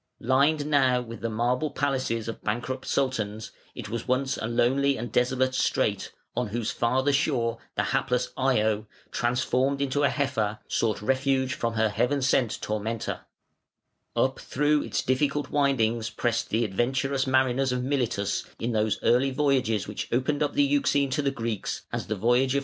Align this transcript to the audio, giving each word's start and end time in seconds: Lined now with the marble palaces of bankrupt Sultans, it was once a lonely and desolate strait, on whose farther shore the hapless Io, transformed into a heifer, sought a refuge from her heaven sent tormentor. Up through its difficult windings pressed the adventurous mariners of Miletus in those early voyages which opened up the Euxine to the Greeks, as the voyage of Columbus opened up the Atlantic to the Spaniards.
Lined 0.23 0.65
now 0.65 0.99
with 0.99 1.21
the 1.21 1.29
marble 1.29 1.69
palaces 1.69 2.27
of 2.27 2.43
bankrupt 2.43 2.87
Sultans, 2.87 3.51
it 3.75 3.87
was 3.87 4.07
once 4.07 4.35
a 4.35 4.47
lonely 4.47 4.97
and 4.97 5.11
desolate 5.11 5.53
strait, 5.53 6.11
on 6.35 6.47
whose 6.47 6.71
farther 6.71 7.13
shore 7.13 7.59
the 7.75 7.83
hapless 7.93 8.29
Io, 8.35 8.87
transformed 9.11 9.79
into 9.79 10.01
a 10.01 10.09
heifer, 10.09 10.57
sought 10.67 11.03
a 11.03 11.05
refuge 11.05 11.53
from 11.53 11.75
her 11.75 11.89
heaven 11.89 12.23
sent 12.23 12.59
tormentor. 12.63 13.27
Up 14.15 14.39
through 14.39 14.81
its 14.81 15.03
difficult 15.03 15.51
windings 15.51 16.09
pressed 16.09 16.49
the 16.49 16.65
adventurous 16.65 17.27
mariners 17.27 17.71
of 17.71 17.83
Miletus 17.83 18.43
in 18.57 18.71
those 18.71 18.97
early 19.03 19.29
voyages 19.29 19.87
which 19.87 20.11
opened 20.11 20.41
up 20.41 20.53
the 20.53 20.63
Euxine 20.63 21.11
to 21.11 21.21
the 21.21 21.29
Greeks, 21.29 21.83
as 21.93 22.07
the 22.07 22.15
voyage 22.15 22.15
of 22.15 22.15
Columbus 22.15 22.15
opened 22.15 22.15
up 22.15 22.15
the 22.15 22.15
Atlantic 22.15 22.47
to 22.47 22.47
the 22.47 22.47
Spaniards. 22.49 22.57